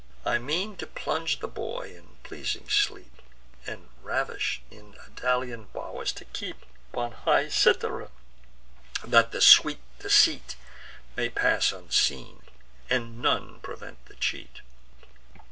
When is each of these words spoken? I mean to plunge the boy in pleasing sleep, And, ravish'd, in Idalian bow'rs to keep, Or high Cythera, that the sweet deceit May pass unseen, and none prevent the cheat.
I 0.25 0.39
mean 0.39 0.77
to 0.77 0.87
plunge 0.87 1.41
the 1.41 1.47
boy 1.47 1.93
in 1.95 2.17
pleasing 2.23 2.67
sleep, 2.67 3.21
And, 3.67 3.87
ravish'd, 4.01 4.63
in 4.71 4.95
Idalian 4.95 5.65
bow'rs 5.73 6.11
to 6.13 6.25
keep, 6.25 6.65
Or 6.91 7.11
high 7.11 7.49
Cythera, 7.49 8.09
that 9.03 9.31
the 9.31 9.41
sweet 9.41 9.81
deceit 9.99 10.55
May 11.15 11.29
pass 11.29 11.71
unseen, 11.71 12.41
and 12.89 13.21
none 13.21 13.59
prevent 13.59 14.03
the 14.05 14.15
cheat. 14.15 14.61